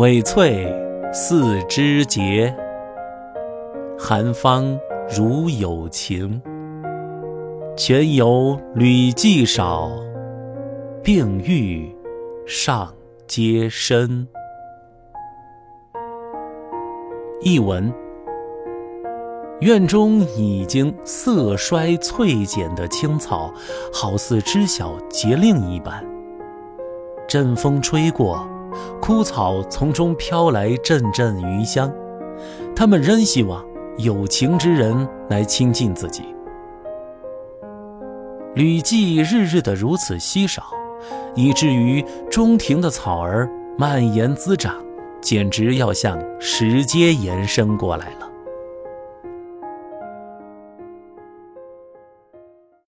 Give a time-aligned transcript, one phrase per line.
[0.00, 0.66] 苇翠
[1.12, 2.56] 四枝节，
[3.98, 4.80] 寒芳
[5.14, 6.40] 如有情。
[7.76, 9.90] 泉有旅迹少，
[11.02, 11.94] 病愈
[12.46, 12.90] 上
[13.26, 14.26] 皆深。
[17.42, 17.92] 译文：
[19.60, 23.52] 院中已经色衰翠减的青草，
[23.92, 26.02] 好似知晓节令一般。
[27.28, 28.48] 阵风吹过，
[29.00, 31.92] 枯草从中飘来阵阵余香。
[32.74, 33.64] 他们仍希望
[33.98, 36.22] 有情之人来亲近自己。
[38.54, 40.62] 旅迹日日的如此稀少，
[41.34, 44.74] 以至于中庭的草儿蔓延滋长。
[45.20, 48.29] 简直要向石阶延伸过来了。